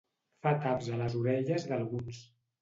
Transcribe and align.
Fa 0.45 0.53
taps 0.63 0.87
a 0.93 0.97
les 1.01 1.17
orelles 1.19 1.67
d'alguns. 1.73 2.25